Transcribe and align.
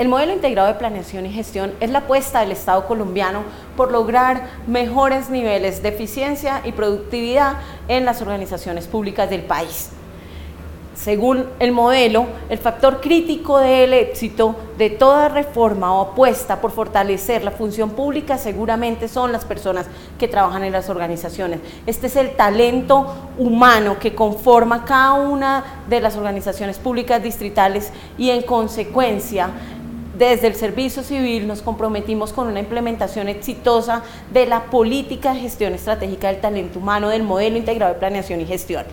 El 0.00 0.08
modelo 0.08 0.32
integrado 0.32 0.66
de 0.66 0.78
planeación 0.78 1.26
y 1.26 1.30
gestión 1.30 1.74
es 1.78 1.90
la 1.90 1.98
apuesta 1.98 2.40
del 2.40 2.52
Estado 2.52 2.86
colombiano 2.86 3.42
por 3.76 3.92
lograr 3.92 4.48
mejores 4.66 5.28
niveles 5.28 5.82
de 5.82 5.90
eficiencia 5.90 6.62
y 6.64 6.72
productividad 6.72 7.56
en 7.86 8.06
las 8.06 8.22
organizaciones 8.22 8.86
públicas 8.86 9.28
del 9.28 9.42
país. 9.42 9.90
Según 10.94 11.46
el 11.58 11.72
modelo, 11.72 12.26
el 12.48 12.58
factor 12.58 13.00
crítico 13.00 13.58
del 13.58 13.92
éxito 13.92 14.56
de 14.78 14.88
toda 14.90 15.28
reforma 15.28 15.94
o 15.94 16.12
apuesta 16.12 16.60
por 16.60 16.72
fortalecer 16.72 17.44
la 17.44 17.50
función 17.50 17.90
pública 17.90 18.38
seguramente 18.38 19.06
son 19.06 19.32
las 19.32 19.44
personas 19.44 19.86
que 20.18 20.28
trabajan 20.28 20.64
en 20.64 20.72
las 20.72 20.88
organizaciones. 20.88 21.60
Este 21.86 22.06
es 22.06 22.16
el 22.16 22.36
talento 22.36 23.30
humano 23.38 23.98
que 23.98 24.14
conforma 24.14 24.84
cada 24.84 25.12
una 25.12 25.82
de 25.88 26.00
las 26.00 26.16
organizaciones 26.16 26.78
públicas 26.78 27.22
distritales 27.22 27.92
y 28.18 28.30
en 28.30 28.42
consecuencia 28.42 29.50
desde 30.20 30.48
el 30.48 30.54
Servicio 30.54 31.02
Civil 31.02 31.46
nos 31.46 31.62
comprometimos 31.62 32.34
con 32.34 32.46
una 32.46 32.60
implementación 32.60 33.26
exitosa 33.28 34.02
de 34.30 34.44
la 34.44 34.64
política 34.64 35.32
de 35.32 35.40
gestión 35.40 35.72
estratégica 35.72 36.28
del 36.28 36.42
talento 36.42 36.78
humano 36.78 37.08
del 37.08 37.22
modelo 37.22 37.56
integrado 37.56 37.94
de 37.94 37.98
planeación 37.98 38.42
y 38.42 38.44
gestión. 38.44 38.84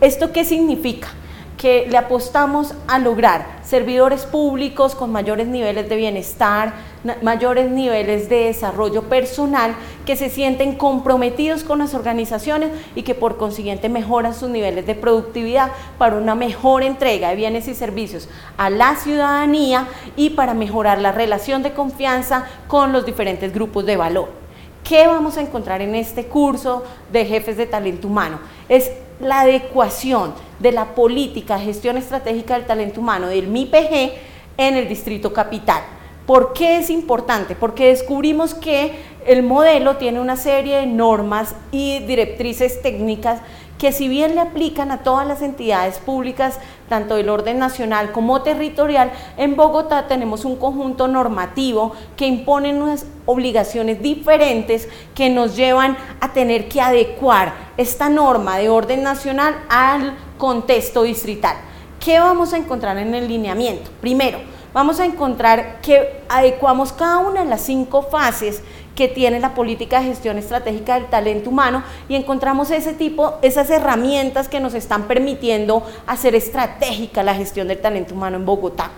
¿Esto 0.00 0.32
qué 0.32 0.46
significa? 0.46 1.08
Que 1.56 1.86
le 1.88 1.96
apostamos 1.96 2.74
a 2.88 2.98
lograr 2.98 3.60
servidores 3.62 4.24
públicos 4.24 4.94
con 4.94 5.12
mayores 5.12 5.46
niveles 5.46 5.88
de 5.88 5.96
bienestar, 5.96 6.74
mayores 7.22 7.70
niveles 7.70 8.28
de 8.28 8.46
desarrollo 8.46 9.02
personal, 9.04 9.74
que 10.04 10.16
se 10.16 10.28
sienten 10.28 10.74
comprometidos 10.74 11.62
con 11.62 11.78
las 11.78 11.94
organizaciones 11.94 12.70
y 12.94 13.02
que 13.02 13.14
por 13.14 13.36
consiguiente 13.36 13.88
mejoran 13.88 14.34
sus 14.34 14.50
niveles 14.50 14.86
de 14.86 14.94
productividad 14.94 15.70
para 15.98 16.16
una 16.16 16.34
mejor 16.34 16.82
entrega 16.82 17.30
de 17.30 17.36
bienes 17.36 17.68
y 17.68 17.74
servicios 17.74 18.28
a 18.56 18.70
la 18.70 18.96
ciudadanía 18.96 19.86
y 20.16 20.30
para 20.30 20.54
mejorar 20.54 21.00
la 21.00 21.12
relación 21.12 21.62
de 21.62 21.72
confianza 21.72 22.46
con 22.66 22.92
los 22.92 23.06
diferentes 23.06 23.52
grupos 23.52 23.86
de 23.86 23.96
valor. 23.96 24.42
¿Qué 24.84 25.06
vamos 25.06 25.36
a 25.36 25.42
encontrar 25.42 25.80
en 25.80 25.94
este 25.94 26.26
curso 26.26 26.82
de 27.12 27.24
jefes 27.24 27.56
de 27.56 27.66
talento 27.66 28.08
humano? 28.08 28.40
Es 28.68 28.90
la 29.22 29.40
adecuación 29.40 30.34
de 30.58 30.72
la 30.72 30.94
política 30.94 31.56
de 31.56 31.64
gestión 31.64 31.96
estratégica 31.96 32.54
del 32.54 32.66
talento 32.66 33.00
humano 33.00 33.28
del 33.28 33.48
MIPG 33.48 34.12
en 34.56 34.76
el 34.76 34.88
Distrito 34.88 35.32
Capital. 35.32 35.82
¿Por 36.26 36.52
qué 36.52 36.78
es 36.78 36.90
importante? 36.90 37.56
Porque 37.56 37.88
descubrimos 37.88 38.54
que 38.54 38.92
el 39.26 39.42
modelo 39.42 39.96
tiene 39.96 40.20
una 40.20 40.36
serie 40.36 40.78
de 40.78 40.86
normas 40.86 41.54
y 41.70 42.00
directrices 42.00 42.80
técnicas 42.82 43.40
que 43.82 43.90
si 43.90 44.06
bien 44.06 44.36
le 44.36 44.40
aplican 44.40 44.92
a 44.92 44.98
todas 44.98 45.26
las 45.26 45.42
entidades 45.42 45.98
públicas, 45.98 46.60
tanto 46.88 47.16
del 47.16 47.28
orden 47.28 47.58
nacional 47.58 48.12
como 48.12 48.40
territorial, 48.42 49.10
en 49.36 49.56
Bogotá 49.56 50.06
tenemos 50.06 50.44
un 50.44 50.54
conjunto 50.54 51.08
normativo 51.08 51.90
que 52.16 52.28
impone 52.28 52.80
unas 52.80 53.06
obligaciones 53.26 54.00
diferentes 54.00 54.88
que 55.16 55.30
nos 55.30 55.56
llevan 55.56 55.96
a 56.20 56.32
tener 56.32 56.68
que 56.68 56.80
adecuar 56.80 57.54
esta 57.76 58.08
norma 58.08 58.56
de 58.58 58.68
orden 58.68 59.02
nacional 59.02 59.56
al 59.68 60.14
contexto 60.38 61.02
distrital. 61.02 61.56
¿Qué 61.98 62.20
vamos 62.20 62.52
a 62.52 62.58
encontrar 62.58 62.96
en 62.98 63.12
el 63.16 63.26
lineamiento? 63.26 63.90
Primero, 64.00 64.38
vamos 64.72 65.00
a 65.00 65.06
encontrar 65.06 65.80
que 65.80 66.22
adecuamos 66.28 66.92
cada 66.92 67.18
una 67.18 67.42
de 67.42 67.50
las 67.50 67.62
cinco 67.62 68.02
fases 68.02 68.62
que 68.94 69.08
tiene 69.08 69.40
la 69.40 69.54
política 69.54 70.00
de 70.00 70.06
gestión 70.06 70.38
estratégica 70.38 70.94
del 70.94 71.06
talento 71.06 71.50
humano 71.50 71.82
y 72.08 72.14
encontramos 72.14 72.70
ese 72.70 72.92
tipo, 72.92 73.34
esas 73.42 73.70
herramientas 73.70 74.48
que 74.48 74.60
nos 74.60 74.74
están 74.74 75.04
permitiendo 75.04 75.86
hacer 76.06 76.34
estratégica 76.34 77.22
la 77.22 77.34
gestión 77.34 77.68
del 77.68 77.80
talento 77.80 78.14
humano 78.14 78.36
en 78.36 78.44
Bogotá. 78.44 78.90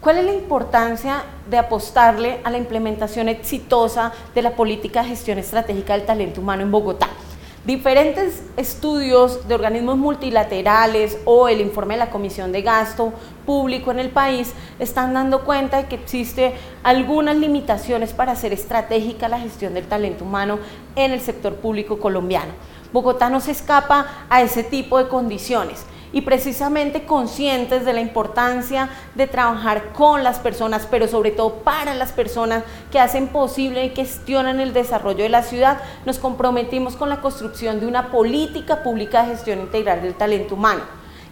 ¿Cuál 0.00 0.18
es 0.18 0.24
la 0.26 0.34
importancia 0.34 1.24
de 1.48 1.56
apostarle 1.56 2.40
a 2.44 2.50
la 2.50 2.58
implementación 2.58 3.28
exitosa 3.28 4.12
de 4.34 4.42
la 4.42 4.54
política 4.54 5.02
de 5.02 5.08
gestión 5.08 5.38
estratégica 5.38 5.94
del 5.94 6.04
talento 6.04 6.40
humano 6.42 6.62
en 6.62 6.70
Bogotá? 6.70 7.08
Diferentes 7.64 8.42
estudios 8.58 9.48
de 9.48 9.54
organismos 9.54 9.96
multilaterales 9.96 11.16
o 11.24 11.48
el 11.48 11.62
informe 11.62 11.94
de 11.94 12.00
la 12.00 12.10
Comisión 12.10 12.52
de 12.52 12.60
Gasto 12.60 13.14
Público 13.46 13.90
en 13.90 14.00
el 14.00 14.10
país 14.10 14.52
están 14.78 15.14
dando 15.14 15.46
cuenta 15.46 15.78
de 15.78 15.86
que 15.86 15.94
existe 15.94 16.52
algunas 16.82 17.36
limitaciones 17.36 18.12
para 18.12 18.32
hacer 18.32 18.52
estratégica 18.52 19.30
la 19.30 19.40
gestión 19.40 19.72
del 19.72 19.86
talento 19.86 20.24
humano 20.24 20.58
en 20.94 21.12
el 21.12 21.22
sector 21.22 21.54
público 21.54 21.98
colombiano. 21.98 22.52
Bogotá 22.92 23.30
no 23.30 23.40
se 23.40 23.52
escapa 23.52 24.26
a 24.28 24.42
ese 24.42 24.62
tipo 24.62 24.98
de 24.98 25.08
condiciones 25.08 25.86
y 26.14 26.20
precisamente 26.20 27.04
conscientes 27.04 27.84
de 27.84 27.92
la 27.92 28.00
importancia 28.00 28.88
de 29.16 29.26
trabajar 29.26 29.92
con 29.92 30.22
las 30.22 30.38
personas, 30.38 30.86
pero 30.88 31.08
sobre 31.08 31.32
todo 31.32 31.56
para 31.56 31.92
las 31.94 32.12
personas 32.12 32.62
que 32.92 33.00
hacen 33.00 33.26
posible 33.26 33.84
y 33.84 33.90
gestionan 33.90 34.60
el 34.60 34.72
desarrollo 34.72 35.24
de 35.24 35.28
la 35.28 35.42
ciudad, 35.42 35.80
nos 36.06 36.20
comprometimos 36.20 36.94
con 36.94 37.08
la 37.08 37.20
construcción 37.20 37.80
de 37.80 37.86
una 37.86 38.12
política 38.12 38.84
pública 38.84 39.22
de 39.24 39.32
gestión 39.32 39.58
integral 39.58 40.02
del 40.02 40.14
talento 40.14 40.54
humano, 40.54 40.82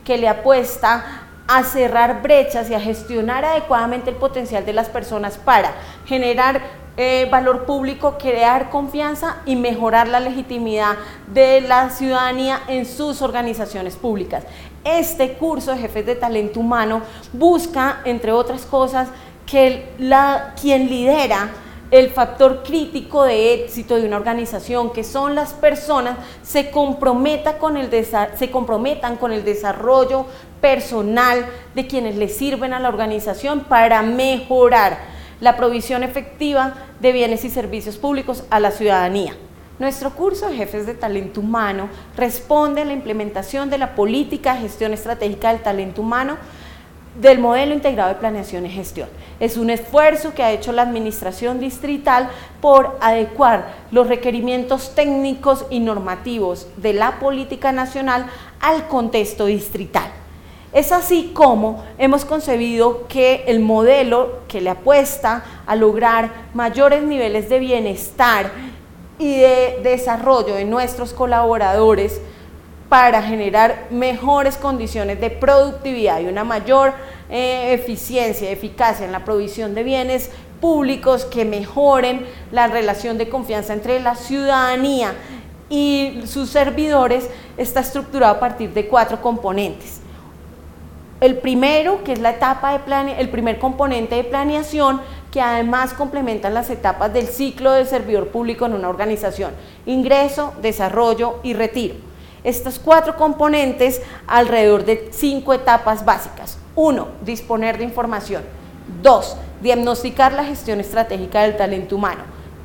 que 0.04 0.18
le 0.18 0.26
apuesta 0.26 1.28
a 1.46 1.62
cerrar 1.62 2.20
brechas 2.20 2.68
y 2.68 2.74
a 2.74 2.80
gestionar 2.80 3.44
adecuadamente 3.44 4.10
el 4.10 4.16
potencial 4.16 4.66
de 4.66 4.72
las 4.72 4.88
personas 4.88 5.38
para 5.38 5.72
generar 6.06 6.60
eh, 6.98 7.26
valor 7.30 7.64
público, 7.64 8.18
crear 8.18 8.68
confianza 8.68 9.38
y 9.46 9.56
mejorar 9.56 10.08
la 10.08 10.20
legitimidad 10.20 10.96
de 11.26 11.62
la 11.62 11.88
ciudadanía 11.88 12.60
en 12.68 12.84
sus 12.84 13.22
organizaciones 13.22 13.96
públicas. 13.96 14.44
Este 14.84 15.34
curso 15.34 15.70
de 15.70 15.78
jefes 15.78 16.06
de 16.06 16.16
talento 16.16 16.60
humano 16.60 17.02
busca, 17.32 18.00
entre 18.04 18.32
otras 18.32 18.62
cosas, 18.62 19.08
que 19.46 19.92
la, 19.98 20.54
quien 20.60 20.88
lidera 20.88 21.50
el 21.92 22.08
factor 22.08 22.62
crítico 22.62 23.22
de 23.22 23.52
éxito 23.52 23.96
de 23.96 24.06
una 24.06 24.16
organización, 24.16 24.92
que 24.92 25.04
son 25.04 25.34
las 25.34 25.52
personas, 25.52 26.16
se, 26.42 26.70
comprometa 26.70 27.58
con 27.58 27.76
el 27.76 27.90
se 27.92 28.50
comprometan 28.50 29.16
con 29.18 29.30
el 29.30 29.44
desarrollo 29.44 30.24
personal 30.62 31.44
de 31.74 31.86
quienes 31.86 32.16
le 32.16 32.28
sirven 32.28 32.72
a 32.72 32.80
la 32.80 32.88
organización 32.88 33.60
para 33.60 34.00
mejorar 34.02 34.98
la 35.40 35.56
provisión 35.56 36.02
efectiva 36.02 36.74
de 37.00 37.12
bienes 37.12 37.44
y 37.44 37.50
servicios 37.50 37.98
públicos 37.98 38.44
a 38.48 38.58
la 38.58 38.70
ciudadanía. 38.70 39.36
Nuestro 39.78 40.10
curso 40.10 40.48
de 40.48 40.56
jefes 40.56 40.86
de 40.86 40.94
talento 40.94 41.40
humano 41.40 41.88
responde 42.16 42.82
a 42.82 42.84
la 42.84 42.92
implementación 42.92 43.70
de 43.70 43.78
la 43.78 43.94
política 43.94 44.54
de 44.54 44.60
gestión 44.60 44.92
estratégica 44.92 45.48
del 45.52 45.62
talento 45.62 46.02
humano 46.02 46.36
del 47.20 47.38
modelo 47.38 47.74
integrado 47.74 48.10
de 48.10 48.20
planeación 48.20 48.64
y 48.64 48.70
gestión. 48.70 49.08
Es 49.38 49.56
un 49.56 49.70
esfuerzo 49.70 50.34
que 50.34 50.42
ha 50.42 50.52
hecho 50.52 50.72
la 50.72 50.82
administración 50.82 51.60
distrital 51.60 52.30
por 52.60 52.96
adecuar 53.00 53.74
los 53.90 54.06
requerimientos 54.06 54.94
técnicos 54.94 55.66
y 55.68 55.80
normativos 55.80 56.68
de 56.76 56.94
la 56.94 57.18
política 57.18 57.72
nacional 57.72 58.26
al 58.60 58.88
contexto 58.88 59.46
distrital. 59.46 60.10
Es 60.72 60.90
así 60.90 61.32
como 61.34 61.84
hemos 61.98 62.24
concebido 62.24 63.06
que 63.06 63.44
el 63.46 63.60
modelo 63.60 64.40
que 64.48 64.62
le 64.62 64.70
apuesta 64.70 65.44
a 65.66 65.76
lograr 65.76 66.30
mayores 66.54 67.02
niveles 67.02 67.50
de 67.50 67.58
bienestar 67.58 68.50
y 69.22 69.36
de 69.36 69.78
desarrollo 69.84 70.54
de 70.54 70.64
nuestros 70.64 71.12
colaboradores 71.12 72.20
para 72.88 73.22
generar 73.22 73.86
mejores 73.90 74.56
condiciones 74.56 75.20
de 75.20 75.30
productividad 75.30 76.20
y 76.20 76.26
una 76.26 76.44
mayor 76.44 76.92
eh, 77.30 77.72
eficiencia 77.72 78.50
eficacia 78.50 79.06
en 79.06 79.12
la 79.12 79.24
provisión 79.24 79.74
de 79.74 79.84
bienes 79.84 80.30
públicos 80.60 81.24
que 81.24 81.44
mejoren 81.44 82.26
la 82.50 82.66
relación 82.66 83.16
de 83.16 83.28
confianza 83.28 83.72
entre 83.72 84.00
la 84.00 84.16
ciudadanía 84.16 85.14
y 85.70 86.22
sus 86.26 86.50
servidores 86.50 87.30
está 87.56 87.80
estructurado 87.80 88.34
a 88.34 88.40
partir 88.40 88.74
de 88.74 88.88
cuatro 88.88 89.22
componentes. 89.22 90.00
El 91.20 91.38
primero, 91.38 92.02
que 92.02 92.12
es 92.12 92.18
la 92.18 92.30
etapa 92.30 92.72
de 92.72 92.80
plane 92.80 93.20
el 93.20 93.28
primer 93.28 93.60
componente 93.60 94.16
de 94.16 94.24
planeación, 94.24 95.00
que 95.32 95.40
además 95.40 95.94
complementan 95.94 96.52
las 96.52 96.68
etapas 96.68 97.12
del 97.12 97.26
ciclo 97.26 97.72
de 97.72 97.86
servidor 97.86 98.28
público 98.28 98.66
en 98.66 98.74
una 98.74 98.90
organización, 98.90 99.52
ingreso, 99.86 100.52
desarrollo 100.60 101.40
y 101.42 101.54
retiro. 101.54 101.94
Estos 102.44 102.78
cuatro 102.78 103.16
componentes 103.16 104.02
alrededor 104.26 104.84
de 104.84 105.08
cinco 105.10 105.54
etapas 105.54 106.04
básicas. 106.04 106.58
Uno, 106.74 107.08
disponer 107.24 107.78
de 107.78 107.84
información. 107.84 108.42
Dos, 109.02 109.36
diagnosticar 109.62 110.34
la 110.34 110.44
gestión 110.44 110.80
estratégica 110.80 111.42
del 111.42 111.56
talento 111.56 111.96
humano. 111.96 112.24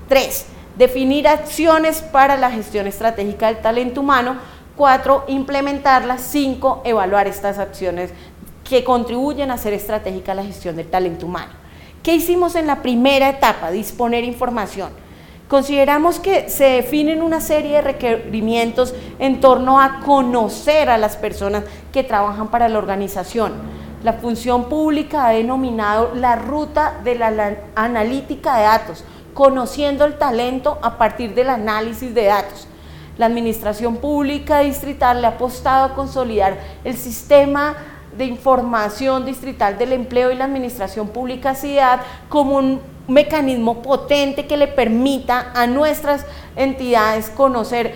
Tres, 0.10 0.48
definir 0.78 1.28
acciones 1.28 2.02
para 2.02 2.36
la 2.36 2.52
gestión 2.52 2.86
estratégica 2.86 3.48
del 3.48 3.62
talento 3.62 4.02
humano. 4.02 4.36
Cuatro, 4.76 5.24
implementarlas. 5.28 6.22
Cinco, 6.22 6.82
evaluar 6.84 7.28
estas 7.28 7.60
acciones 7.60 8.12
que 8.68 8.84
contribuyen 8.84 9.52
a 9.52 9.54
hacer 9.54 9.74
estratégica 9.74 10.34
la 10.34 10.44
gestión 10.44 10.76
del 10.76 10.90
talento 10.90 11.26
humano. 11.28 11.67
¿Qué 12.04 12.16
hicimos 12.16 12.56
en 12.56 12.68
la 12.68 12.82
primera 12.82 13.30
etapa? 13.30 13.72
Disponer 13.72 14.24
información. 14.24 14.90
Consideramos 15.48 16.20
que 16.20 16.50
se 16.50 16.66
definen 16.66 17.22
una 17.22 17.40
serie 17.40 17.76
de 17.76 17.82
requerimientos 17.82 18.94
en 19.20 19.40
torno 19.40 19.80
a 19.80 20.02
conocer 20.02 20.90
a 20.90 20.98
las 20.98 21.16
personas 21.16 21.64
que 21.92 22.04
trabajan 22.04 22.50
para 22.50 22.68
la 22.68 22.78
organización, 22.78 23.54
la 24.04 24.14
función 24.14 24.66
pública 24.66 25.26
ha 25.26 25.32
denominado 25.32 26.14
la 26.14 26.36
ruta 26.36 27.00
de 27.04 27.16
la 27.16 27.58
analítica 27.76 28.58
de 28.58 28.64
datos, 28.64 29.04
conociendo 29.34 30.06
el 30.06 30.18
talento 30.18 30.78
a 30.84 30.98
partir 31.00 31.34
del 31.34 31.50
análisis 31.50 32.14
de 32.14 32.26
datos. 32.26 32.68
La 33.18 33.26
Administración 33.26 33.98
Pública 33.98 34.60
Distrital 34.60 35.22
le 35.22 35.28
ha 35.28 35.32
apostado 35.32 35.86
a 35.86 35.94
consolidar 35.96 36.60
el 36.84 36.96
sistema 36.96 37.76
de 38.18 38.26
información 38.26 39.26
distrital 39.26 39.78
del 39.78 39.94
empleo 39.94 40.32
y 40.32 40.36
la 40.36 40.46
Administración 40.46 41.10
Pública 41.10 41.56
Ciudad 41.56 42.02
como 42.30 42.58
un 42.58 42.82
mecanismo 43.08 43.82
potente 43.82 44.48
que 44.48 44.58
le 44.58 44.68
permita 44.68 45.52
a 45.54 45.68
nuestras 45.68 46.26
entidades 46.56 47.30
conocer 47.30 47.96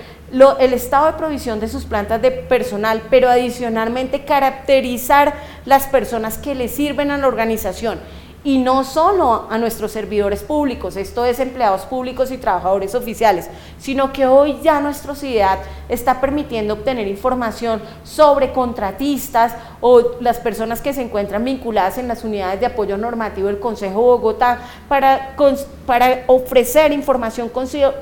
el 0.60 0.74
estado 0.74 1.08
de 1.08 1.14
provisión 1.14 1.60
de 1.60 1.68
sus 1.68 1.84
plantas 1.84 2.22
de 2.22 2.32
personal, 2.32 3.04
pero 3.10 3.30
adicionalmente 3.30 4.24
caracterizar 4.24 5.34
las 5.66 5.88
personas 5.88 6.38
que 6.38 6.56
le 6.56 6.70
sirven 6.70 7.12
a 7.12 7.18
la 7.18 7.28
organización 7.28 8.00
y 8.44 8.58
no 8.58 8.84
solo 8.84 9.48
a 9.50 9.58
nuestros 9.60 9.92
servidores 9.92 10.42
públicos, 10.42 10.96
esto 10.98 11.26
es 11.26 11.40
empleados 11.40 11.82
públicos 11.82 12.32
y 12.32 12.38
trabajadores 12.38 12.96
oficiales, 12.96 13.50
sino 13.78 14.12
que 14.12 14.26
hoy 14.26 14.60
ya 14.64 14.80
nuestro 14.82 15.14
CIDAD 15.14 15.60
está 15.90 16.20
permitiendo 16.20 16.74
obtener 16.74 17.08
información 17.08 17.82
sobre 18.04 18.52
contratistas 18.52 19.54
o 19.80 20.20
las 20.22 20.40
personas 20.40 20.82
que 20.82 20.94
se 20.94 21.04
encuentran 21.04 21.44
vinculadas 21.44 22.00
en 22.00 22.08
las 22.08 22.24
unidades 22.24 22.60
de 22.60 22.66
apoyo 22.66 22.98
normativo 22.98 23.48
del 23.48 23.60
Consejo 23.60 24.02
Bogotá 24.02 24.60
para 24.90 25.36
ofrecer 26.28 26.92
información 26.92 27.52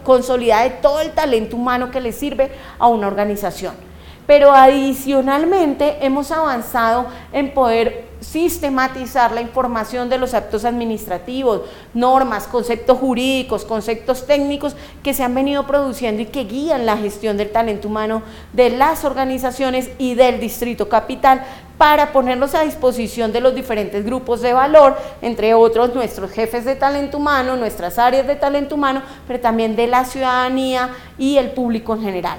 consolidada 0.04 0.64
de 0.64 0.70
todo 0.70 1.02
el 1.02 1.12
talento 1.12 1.58
humano 1.58 1.92
que 1.92 2.00
le 2.00 2.14
sirve 2.14 2.52
a 2.78 2.88
una 2.88 3.08
organización. 3.08 3.89
Pero 4.30 4.54
adicionalmente 4.54 6.06
hemos 6.06 6.32
avanzado 6.32 7.08
en 7.34 7.52
poder 7.52 8.10
sistematizar 8.20 9.32
la 9.32 9.42
información 9.42 10.08
de 10.08 10.20
los 10.20 10.36
actos 10.36 10.66
administrativos, 10.66 11.62
normas, 11.96 12.46
conceptos 12.46 13.00
jurídicos, 13.00 13.66
conceptos 13.66 14.28
técnicos 14.28 14.76
que 15.02 15.16
se 15.16 15.24
han 15.24 15.34
venido 15.34 15.66
produciendo 15.66 16.22
y 16.22 16.28
que 16.28 16.44
guían 16.44 16.86
la 16.86 16.96
gestión 16.96 17.38
del 17.38 17.50
talento 17.50 17.88
humano 17.88 18.22
de 18.54 18.70
las 18.70 19.04
organizaciones 19.04 19.90
y 19.98 20.14
del 20.14 20.40
Distrito 20.40 20.88
Capital 20.88 21.44
para 21.80 22.12
ponerlos 22.12 22.54
a 22.54 22.62
disposición 22.62 23.32
de 23.32 23.42
los 23.42 23.56
diferentes 23.56 24.06
grupos 24.06 24.42
de 24.42 24.54
valor, 24.54 24.96
entre 25.24 25.56
otros 25.56 25.96
nuestros 25.96 26.30
jefes 26.30 26.66
de 26.66 26.76
talento 26.76 27.18
humano, 27.18 27.56
nuestras 27.56 27.98
áreas 27.98 28.28
de 28.28 28.36
talento 28.36 28.76
humano, 28.76 29.02
pero 29.28 29.40
también 29.40 29.76
de 29.76 29.88
la 29.88 30.06
ciudadanía 30.06 30.92
y 31.18 31.38
el 31.38 31.50
público 31.50 31.96
en 31.96 32.04
general. 32.04 32.38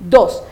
Dos, 0.00 0.42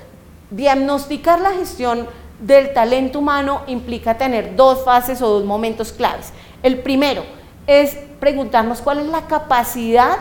diagnosticar 0.57 1.41
la 1.41 1.53
gestión 1.53 2.07
del 2.41 2.73
talento 2.73 3.21
humano 3.21 3.63
implica 3.67 4.19
tener 4.19 4.57
dos 4.57 4.85
fases 4.85 5.23
o 5.23 5.29
dos 5.29 5.45
momentos 5.45 5.93
claves. 5.93 6.33
El 6.63 6.81
primero 6.81 7.25
es 7.67 7.97
preguntarnos 8.21 8.81
cuál 8.81 9.01
es 9.01 9.07
la 9.07 9.27
capacidad 9.27 10.17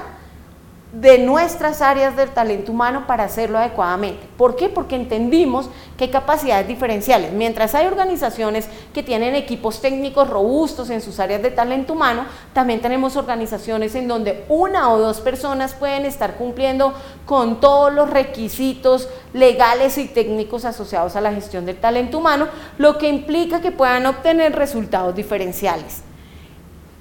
de 0.94 1.18
nuestras 1.18 1.81
áreas 1.81 2.16
del 2.16 2.30
talento 2.30 2.72
humano 2.72 3.06
para 3.07 3.24
hacerlo 3.24 3.57
adecuadamente. 3.57 4.28
¿Por 4.38 4.56
qué? 4.56 4.69
Porque 4.69 4.95
entendimos 4.95 5.68
que 5.98 6.04
hay 6.04 6.12
capacidades 6.12 6.68
diferenciales. 6.68 7.34
Mientras 7.34 7.74
hay 7.74 7.88
organizaciones 7.88 8.69
que 8.94 9.01
tienen 9.01 9.34
equipos 9.34 9.81
técnicos 9.81 10.30
robustos 10.30 10.92
en 10.92 11.01
sus 11.01 11.19
áreas 11.19 11.42
de 11.42 11.50
talento 11.50 11.94
humano, 11.94 12.25
también 12.54 12.80
tenemos 12.80 13.16
organizaciones 13.16 13.95
en 13.95 14.07
donde 14.07 14.45
una 14.50 14.92
o 14.92 15.00
dos 15.00 15.19
personas 15.19 15.74
pueden 15.74 16.06
estar 16.06 16.36
cumpliendo 16.36 16.94
con 17.25 17.60
todos 17.60 17.92
los 17.92 18.12
requisitos 18.12 19.10
legales 19.34 19.98
y 19.98 20.06
técnicos 20.06 20.63
asociados 20.63 21.16
a 21.16 21.22
la 21.22 21.34
gestión 21.34 21.66
del 21.66 21.78
talento 21.78 22.19
humano, 22.19 22.48
lo 22.78 23.00
que 23.00 23.10
implica 23.10 23.62
que 23.62 23.72
puedan 23.72 24.06
obtener 24.06 24.56
resultados 24.56 25.16
diferenciales. 25.16 26.04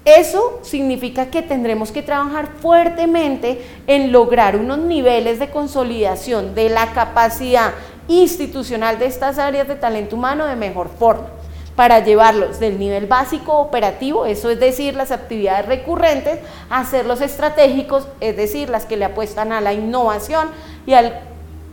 Eso 0.04 0.58
significa 0.62 1.26
que 1.26 1.42
tendremos 1.42 1.92
que 1.92 2.02
trabajar 2.02 2.48
fuertemente 2.60 3.64
en 3.86 4.10
lograr 4.10 4.56
unos 4.56 4.78
niveles 4.78 5.38
de 5.38 5.50
consolidación 5.50 6.56
de 6.56 6.70
la 6.70 6.92
capacidad 6.92 7.72
institucional 8.08 8.98
de 8.98 9.06
estas 9.06 9.38
áreas 9.38 9.68
de 9.68 9.76
talento 9.76 10.16
humano 10.16 10.46
de 10.46 10.56
mejor 10.56 10.88
forma 10.88 11.28
para 11.76 12.00
llevarlos 12.00 12.60
del 12.60 12.78
nivel 12.78 13.06
básico 13.06 13.58
operativo, 13.58 14.26
eso 14.26 14.50
es 14.50 14.60
decir, 14.60 14.94
las 14.94 15.10
actividades 15.10 15.66
recurrentes, 15.66 16.38
a 16.68 16.80
hacerlos 16.80 17.20
estratégicos, 17.20 18.06
es 18.20 18.36
decir, 18.36 18.68
las 18.68 18.84
que 18.84 18.96
le 18.96 19.06
apuestan 19.06 19.52
a 19.52 19.60
la 19.60 19.72
innovación 19.72 20.48
y 20.86 20.92
a 20.92 21.02
la 21.02 21.22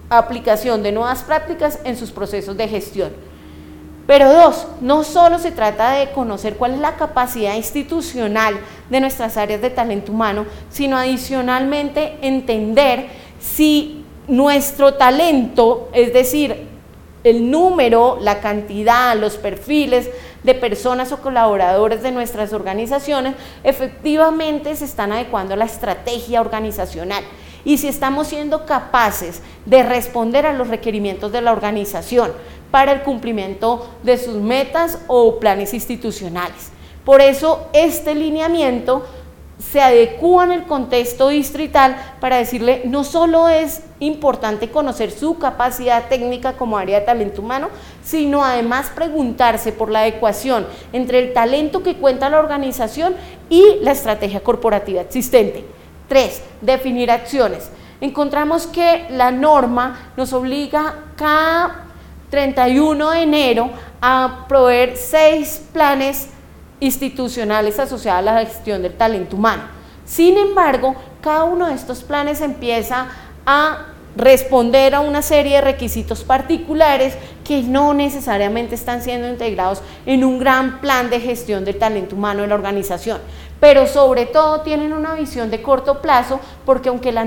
aplicación 0.09 0.83
de 0.83 0.93
nuevas 0.93 1.23
prácticas 1.23 1.79
en 1.83 1.97
sus 1.97 2.11
procesos 2.11 2.55
de 2.55 2.67
gestión. 2.67 3.28
Pero 4.09 4.33
dos, 4.33 4.65
no 4.81 5.03
solo 5.03 5.37
se 5.37 5.51
trata 5.51 5.91
de 5.91 6.09
conocer 6.09 6.55
cuál 6.55 6.73
es 6.73 6.79
la 6.79 6.95
capacidad 6.95 7.53
institucional 7.53 8.59
de 8.89 9.01
nuestras 9.01 9.37
áreas 9.37 9.61
de 9.61 9.69
talento 9.69 10.11
humano, 10.11 10.47
sino 10.71 10.97
adicionalmente 10.97 12.17
entender 12.23 13.05
si 13.39 14.03
nuestro 14.27 14.95
talento, 14.95 15.89
es 15.93 16.11
decir, 16.11 16.69
el 17.23 17.51
número, 17.51 18.17
la 18.19 18.39
cantidad, 18.39 19.15
los 19.15 19.37
perfiles 19.37 20.09
de 20.41 20.55
personas 20.55 21.11
o 21.11 21.21
colaboradores 21.21 22.01
de 22.01 22.11
nuestras 22.11 22.51
organizaciones 22.51 23.35
efectivamente 23.63 24.75
se 24.75 24.85
están 24.85 25.11
adecuando 25.11 25.53
a 25.53 25.57
la 25.57 25.65
estrategia 25.65 26.41
organizacional 26.41 27.23
y 27.65 27.77
si 27.77 27.87
estamos 27.87 28.27
siendo 28.27 28.65
capaces 28.65 29.41
de 29.65 29.83
responder 29.83 30.45
a 30.45 30.53
los 30.53 30.67
requerimientos 30.67 31.31
de 31.31 31.41
la 31.41 31.51
organización 31.51 32.31
para 32.71 32.91
el 32.91 33.01
cumplimiento 33.01 33.89
de 34.03 34.17
sus 34.17 34.35
metas 34.35 34.99
o 35.07 35.39
planes 35.39 35.73
institucionales. 35.73 36.71
Por 37.05 37.21
eso 37.21 37.67
este 37.73 38.13
lineamiento 38.13 39.05
se 39.59 39.81
adecúa 39.81 40.45
en 40.45 40.53
el 40.53 40.63
contexto 40.63 41.29
distrital 41.29 42.15
para 42.21 42.37
decirle 42.37 42.83
no 42.85 43.03
solo 43.03 43.49
es 43.49 43.81
importante 43.99 44.69
conocer 44.69 45.11
su 45.11 45.37
capacidad 45.37 46.07
técnica 46.07 46.53
como 46.53 46.77
área 46.77 47.01
de 47.01 47.05
talento 47.05 47.41
humano, 47.41 47.67
sino 48.03 48.43
además 48.43 48.91
preguntarse 48.95 49.73
por 49.73 49.91
la 49.91 49.99
adecuación 49.99 50.65
entre 50.93 51.19
el 51.19 51.33
talento 51.33 51.83
que 51.83 51.97
cuenta 51.97 52.29
la 52.29 52.39
organización 52.39 53.15
y 53.49 53.77
la 53.81 53.91
estrategia 53.91 54.39
corporativa 54.39 55.01
existente. 55.01 55.65
Tres, 56.09 56.41
definir 56.59 57.11
acciones. 57.11 57.69
Encontramos 58.01 58.65
que 58.65 59.05
la 59.11 59.29
norma 59.29 60.11
nos 60.17 60.33
obliga 60.33 60.95
cada 61.15 61.85
31 62.31 63.11
de 63.11 63.21
enero 63.21 63.69
a 64.01 64.45
proveer 64.47 64.97
seis 64.97 65.61
planes 65.71 66.29
institucionales 66.79 67.77
asociados 67.77 68.19
a 68.19 68.33
la 68.33 68.45
gestión 68.45 68.81
del 68.81 68.93
talento 68.93 69.35
humano. 69.35 69.63
Sin 70.03 70.37
embargo, 70.37 70.95
cada 71.21 71.43
uno 71.43 71.67
de 71.67 71.75
estos 71.75 72.01
planes 72.01 72.41
empieza 72.41 73.07
a 73.45 73.85
responder 74.15 74.95
a 74.95 75.01
una 75.01 75.21
serie 75.21 75.57
de 75.57 75.61
requisitos 75.61 76.23
particulares 76.23 77.13
que 77.43 77.61
no 77.61 77.93
necesariamente 77.93 78.73
están 78.73 79.03
siendo 79.03 79.29
integrados 79.29 79.83
en 80.05 80.23
un 80.23 80.39
gran 80.39 80.81
plan 80.81 81.11
de 81.11 81.19
gestión 81.19 81.65
del 81.65 81.77
talento 81.77 82.15
humano 82.15 82.41
de 82.41 82.47
la 82.47 82.55
organización 82.55 83.19
pero 83.59 83.87
sobre 83.87 84.25
todo 84.25 84.61
tienen 84.61 84.93
una 84.93 85.13
visión 85.13 85.49
de 85.49 85.61
corto 85.61 86.01
plazo 86.01 86.39
porque 86.65 86.89
aunque 86.89 87.11
la 87.11 87.25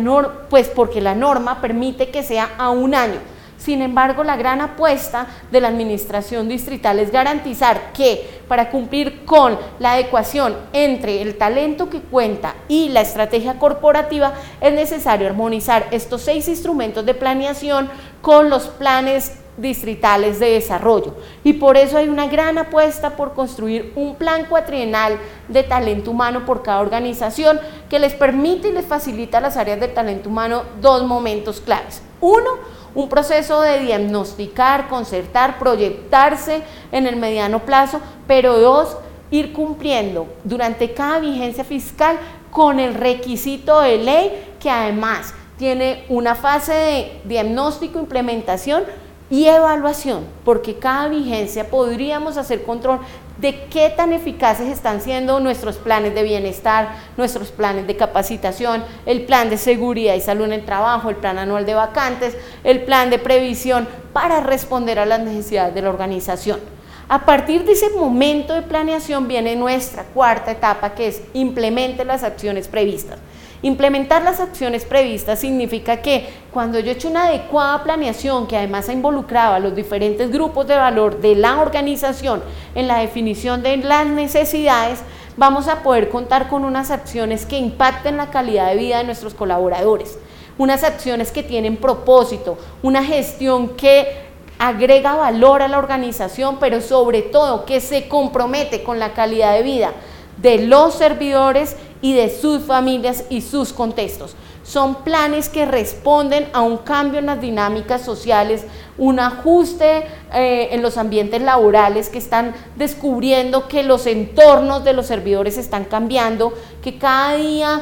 pues 0.49 0.69
porque 0.69 1.01
la 1.01 1.15
norma 1.15 1.61
permite 1.61 2.11
que 2.11 2.23
sea 2.23 2.51
a 2.59 2.71
un 2.71 2.95
año. 2.95 3.19
Sin 3.63 3.81
embargo, 3.81 4.25
la 4.25 4.37
gran 4.37 4.61
apuesta 4.61 5.29
de 5.53 5.61
la 5.61 5.69
administración 5.69 6.49
distrital 6.49 6.99
es 6.99 7.13
garantizar 7.13 7.93
que 7.93 8.41
para 8.49 8.71
cumplir 8.71 9.25
con 9.25 9.57
la 9.79 9.93
adecuación 9.93 10.57
entre 10.73 11.23
el 11.23 11.39
talento 11.39 11.89
que 11.89 12.01
cuenta 12.01 12.57
y 12.67 12.89
la 12.89 13.03
estrategia 13.03 13.61
corporativa 13.61 14.33
es 14.61 14.73
necesario 14.73 15.29
armonizar 15.29 15.87
estos 15.93 16.23
seis 16.23 16.49
instrumentos 16.49 17.07
de 17.07 17.15
planeación 17.15 17.89
con 18.21 18.51
los 18.51 18.67
planes 18.67 19.39
distritales 19.57 20.41
de 20.41 20.51
desarrollo. 20.51 21.15
Y 21.45 21.55
por 21.55 21.77
eso 21.77 21.99
hay 21.99 22.09
una 22.09 22.27
gran 22.27 22.59
apuesta 22.59 23.17
por 23.17 23.35
construir 23.35 23.93
un 23.97 24.15
plan 24.15 24.47
cuatrienal 24.47 25.19
de 25.49 25.63
talento 25.63 26.11
humano 26.11 26.47
por 26.47 26.63
cada 26.63 26.81
organización 26.81 27.61
que 27.91 27.99
les 27.99 28.15
permite 28.15 28.69
y 28.69 28.73
les 28.73 28.87
facilita 28.87 29.39
a 29.39 29.43
las 29.43 29.57
áreas 29.57 29.81
de 29.81 29.89
talento 29.89 30.29
humano 30.29 30.63
dos 30.81 31.05
momentos 31.05 31.61
claves. 31.61 32.03
Uno, 32.21 32.51
un 32.95 33.09
proceso 33.09 33.61
de 33.63 33.81
diagnosticar, 33.81 34.89
concertar, 34.89 35.59
proyectarse 35.59 36.63
en 36.91 37.07
el 37.07 37.17
mediano 37.17 37.61
plazo, 37.61 38.01
pero 38.27 38.59
dos, 38.59 38.97
ir 39.31 39.53
cumpliendo 39.53 40.27
durante 40.45 40.93
cada 40.93 41.19
vigencia 41.19 41.65
fiscal 41.65 42.19
con 42.51 42.79
el 42.79 42.95
requisito 42.95 43.81
de 43.81 43.99
ley 43.99 44.55
que 44.61 44.71
además 44.71 45.35
tiene 45.57 46.05
una 46.09 46.35
fase 46.35 46.73
de 46.73 47.21
diagnóstico, 47.25 47.99
implementación, 47.99 48.85
y 49.33 49.47
evaluación, 49.47 50.27
porque 50.45 50.75
cada 50.75 51.09
vigencia 51.09 51.71
podríamos 51.71 52.37
hacer 52.37 52.65
control 52.65 53.01
de 53.39 53.65
qué 53.71 53.89
tan 53.89 54.13
eficaces 54.13 54.69
están 54.69 55.01
siendo 55.01 55.41
nuestros 55.41 55.79
planes 55.79 56.15
de 56.15 56.23
bienestar, 56.23 56.97
nuestros 57.17 57.49
planes 57.49 57.87
de 57.87 57.97
capacitación, 57.97 58.85
el 59.07 59.25
plan 59.25 59.49
de 59.49 59.57
seguridad 59.57 60.15
y 60.17 60.21
salud 60.21 60.45
en 60.45 60.53
el 60.53 60.67
trabajo, 60.67 61.09
el 61.09 61.17
plan 61.17 61.39
anual 61.39 61.65
de 61.65 61.73
vacantes, 61.73 62.37
el 62.63 62.83
plan 62.83 63.09
de 63.09 63.19
previsión 63.19 63.89
para 64.13 64.41
responder 64.41 64.99
a 64.99 65.07
las 65.07 65.21
necesidades 65.21 65.75
de 65.75 65.81
la 65.81 65.89
organización. 65.89 66.61
A 67.09 67.25
partir 67.25 67.65
de 67.65 67.73
ese 67.73 67.89
momento 67.89 68.53
de 68.53 68.61
planeación 68.61 69.29
viene 69.29 69.57
nuestra 69.57 70.05
cuarta 70.05 70.53
etapa 70.53 70.95
que 70.95 71.07
es 71.09 71.23
implemente 71.33 72.05
las 72.05 72.23
acciones 72.23 72.69
previstas. 72.69 73.19
Implementar 73.65 74.23
las 74.23 74.41
acciones 74.41 74.85
previstas 74.85 75.39
significa 75.39 75.99
que 75.99 76.29
cuando 76.53 76.81
yo 76.81 76.91
he 76.91 76.95
hecho 76.95 77.09
una 77.09 77.27
adecuada 77.27 77.85
planeación 77.85 78.49
que 78.49 78.57
además 78.57 78.89
ha 78.89 78.93
involucrado 78.93 79.55
a 79.55 79.61
los 79.61 79.77
diferentes 79.77 80.33
grupos 80.33 80.67
de 80.67 80.75
valor 80.75 81.21
de 81.21 81.37
la 81.37 81.61
organización 81.61 82.43
en 82.75 82.89
la 82.89 82.99
definición 82.99 83.63
de 83.63 83.77
las 83.77 84.09
necesidades, 84.09 84.99
vamos 85.37 85.69
a 85.69 85.85
poder 85.85 86.09
contar 86.09 86.49
con 86.49 86.65
unas 86.65 86.91
acciones 86.91 87.47
que 87.47 87.57
impacten 87.57 88.17
la 88.17 88.31
calidad 88.31 88.69
de 88.69 88.79
vida 88.79 88.99
de 88.99 89.05
nuestros 89.05 89.33
colaboradores, 89.33 90.19
unas 90.59 90.83
acciones 90.83 91.31
que 91.31 91.45
tienen 91.45 91.77
propósito, 91.77 92.59
una 92.83 93.05
gestión 93.05 93.77
que 93.77 94.33
agrega 94.59 95.15
valor 95.15 95.63
a 95.63 95.69
la 95.69 95.79
organización, 95.79 96.59
pero 96.59 96.81
sobre 96.81 97.23
todo 97.23 97.65
que 97.65 97.81
se 97.81 98.09
compromete 98.09 98.83
con 98.83 98.99
la 98.99 99.13
calidad 99.13 99.55
de 99.55 99.63
vida 99.63 99.93
de 100.39 100.67
los 100.67 100.95
servidores 100.95 101.77
y 102.01 102.15
de 102.15 102.31
sus 102.31 102.63
familias 102.63 103.25
y 103.31 103.41
sus 103.41 103.73
contextos. 103.73 104.35
Son 104.65 105.03
planes 105.03 105.49
que 105.49 105.67
responden 105.67 106.49
a 106.53 106.61
un 106.61 106.79
cambio 106.79 107.19
en 107.19 107.27
las 107.27 107.41
dinámicas 107.41 108.03
sociales, 108.03 108.65
un 108.97 109.19
ajuste 109.19 110.05
eh, 110.33 110.69
en 110.71 110.83
los 110.83 110.99
ambientes 110.99 111.43
laborales 111.43 112.09
que 112.09 112.19
están 112.19 112.55
descubriendo 112.77 113.67
que 113.67 113.83
los 113.83 114.07
entornos 114.07 114.85
de 114.85 114.93
los 114.93 115.07
servidores 115.07 115.59
están 115.59 115.85
cambiando, 115.85 116.55
que 116.81 116.97
cada 116.97 117.37
día 117.37 117.81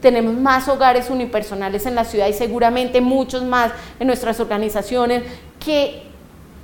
tenemos 0.00 0.34
más 0.34 0.68
hogares 0.68 1.08
unipersonales 1.08 1.86
en 1.86 1.94
la 1.94 2.04
ciudad 2.04 2.28
y 2.28 2.34
seguramente 2.34 3.00
muchos 3.00 3.42
más 3.44 3.72
en 3.98 4.08
nuestras 4.08 4.40
organizaciones 4.40 5.22
que 5.58 6.02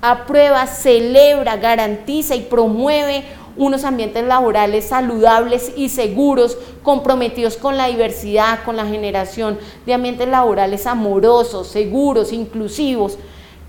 aprueba, 0.03 0.67
celebra, 0.67 1.57
garantiza 1.57 2.35
y 2.35 2.43
promueve 2.43 3.25
unos 3.57 3.85
ambientes 3.85 4.25
laborales 4.25 4.87
saludables 4.87 5.73
y 5.77 5.89
seguros, 5.89 6.59
comprometidos 6.83 7.57
con 7.57 7.77
la 7.77 7.87
diversidad, 7.87 8.65
con 8.65 8.77
la 8.77 8.87
generación 8.87 9.59
de 9.87 9.95
ambientes 9.95 10.29
laborales 10.29 10.87
amorosos, 10.87 11.69
seguros, 11.69 12.33
inclusivos 12.33 13.19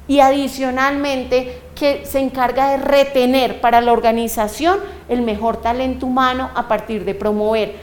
y 0.07 0.19
adicionalmente 0.19 1.61
que 1.75 2.05
se 2.05 2.19
encarga 2.19 2.71
de 2.71 2.77
retener 2.77 3.61
para 3.61 3.81
la 3.81 3.91
organización 3.91 4.79
el 5.09 5.21
mejor 5.21 5.57
talento 5.57 6.05
humano 6.05 6.49
a 6.55 6.67
partir 6.67 7.05
de 7.05 7.15
promover 7.15 7.75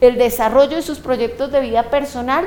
el 0.00 0.18
desarrollo 0.18 0.76
de 0.76 0.82
sus 0.82 0.98
proyectos 0.98 1.50
de 1.50 1.60
vida 1.60 1.84
personal 1.84 2.46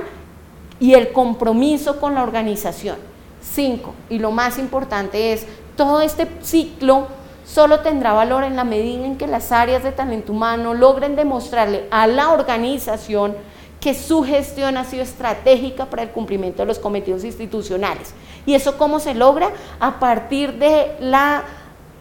y 0.79 0.93
el 0.93 1.11
compromiso 1.11 1.99
con 1.99 2.15
la 2.15 2.23
organización. 2.23 2.97
Cinco, 3.41 3.93
y 4.09 4.19
lo 4.19 4.31
más 4.31 4.59
importante 4.59 5.33
es, 5.33 5.47
todo 5.75 6.01
este 6.01 6.27
ciclo 6.41 7.07
solo 7.47 7.79
tendrá 7.79 8.11
valor 8.11 8.43
en 8.43 8.55
la 8.55 8.65
medida 8.65 9.05
en 9.05 9.17
que 9.17 9.25
las 9.25 9.51
áreas 9.51 9.81
de 9.81 9.93
talento 9.93 10.33
humano 10.33 10.73
logren 10.73 11.15
demostrarle 11.15 11.85
a 11.89 12.05
la 12.05 12.31
organización 12.31 13.35
que 13.79 13.93
su 13.93 14.23
gestión 14.23 14.75
ha 14.75 14.83
sido 14.83 15.03
estratégica 15.03 15.85
para 15.85 16.03
el 16.03 16.09
cumplimiento 16.09 16.61
de 16.61 16.67
los 16.67 16.79
cometidos 16.79 17.23
institucionales. 17.23 18.13
¿Y 18.45 18.53
eso 18.53 18.77
cómo 18.77 18.99
se 18.99 19.13
logra? 19.13 19.51
A 19.79 19.99
partir 19.99 20.53
de 20.53 20.95
la 20.99 21.43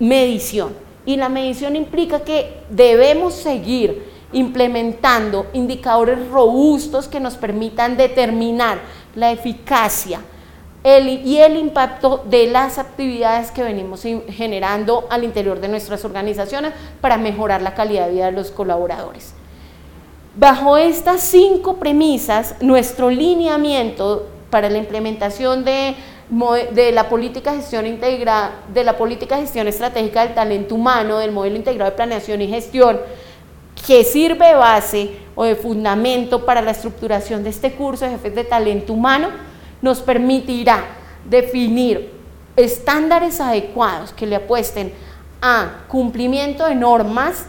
medición. 0.01 0.75
Y 1.05 1.17
la 1.17 1.29
medición 1.29 1.77
implica 1.77 2.21
que 2.21 2.63
debemos 2.69 3.35
seguir 3.35 4.11
implementando 4.33 5.47
indicadores 5.53 6.29
robustos 6.29 7.07
que 7.07 7.21
nos 7.21 7.37
permitan 7.37 7.97
determinar 7.97 8.81
la 9.15 9.31
eficacia, 9.31 10.21
y 10.87 11.39
el 11.39 11.57
impacto 11.57 12.23
de 12.27 12.47
las 12.47 12.79
actividades 12.79 13.51
que 13.51 13.65
venimos 13.65 14.05
generando 14.29 15.05
al 15.11 15.25
interior 15.25 15.61
de 15.61 15.67
nuestras 15.67 16.05
organizaciones 16.05 16.75
para 17.01 17.19
mejorar 17.19 17.61
la 17.61 17.75
calidad 17.75 18.07
de 18.07 18.13
vida 18.13 18.27
de 18.27 18.33
los 18.33 18.53
colaboradores. 18.53 19.35
Bajo 20.37 20.77
estas 20.77 21.23
cinco 21.23 21.79
premisas, 21.79 22.55
nuestro 22.61 23.11
lineamiento 23.11 24.29
para 24.49 24.71
la 24.71 24.79
implementación 24.79 25.65
de, 25.65 25.97
la 26.31 27.09
política 27.09 27.55
gestión 27.55 27.99
de 27.99 28.85
la 28.85 28.97
política 28.97 29.39
gestión 29.39 29.67
estratégica 29.67 30.25
del 30.25 30.35
talento 30.35 30.77
humano, 30.77 31.19
del 31.19 31.33
modelo 31.33 31.57
integrado 31.57 31.91
de 31.91 31.97
planeación 31.97 32.43
y 32.43 32.47
gestión, 32.47 33.01
que 33.85 34.05
sirve 34.05 34.47
de 34.47 34.55
base 34.55 35.11
o 35.35 35.43
de 35.43 35.57
fundamento 35.57 36.47
para 36.47 36.63
la 36.63 36.71
estructuración 36.71 37.43
de 37.43 37.51
este 37.51 37.73
curso 37.73 38.05
de 38.05 38.13
jefes 38.13 38.37
de 38.37 38.45
talento 38.45 38.93
humano, 38.93 39.31
nos 39.83 40.01
permitirá 40.01 40.85
definir 41.29 42.13
estándares 42.57 43.41
adecuados 43.41 44.13
que 44.13 44.27
le 44.27 44.37
apuesten 44.37 44.93
a 45.43 45.85
cumplimiento 45.89 46.67
de 46.67 46.75
normas 46.75 47.47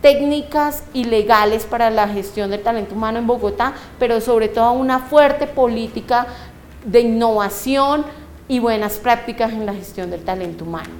técnicas 0.00 0.82
y 0.92 1.04
legales 1.04 1.64
para 1.64 1.88
la 1.90 2.08
gestión 2.08 2.50
del 2.50 2.62
talento 2.62 2.94
humano 2.94 3.18
en 3.18 3.26
Bogotá, 3.26 3.74
pero 3.98 4.20
sobre 4.20 4.48
todo 4.48 4.72
una 4.72 4.98
fuerte 4.98 5.46
política 5.46 6.26
de 6.84 7.00
innovación 7.00 8.04
y 8.48 8.58
buenas 8.58 8.94
prácticas 8.94 9.52
en 9.52 9.64
la 9.64 9.72
gestión 9.72 10.10
del 10.10 10.24
talento 10.24 10.64
humano. 10.64 10.90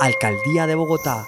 Alcaldía 0.00 0.66
de 0.66 0.74
Bogotá 0.74 1.26